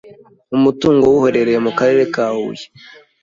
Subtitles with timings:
[0.55, 2.65] umutungo we uherereye mu Karere ka Huye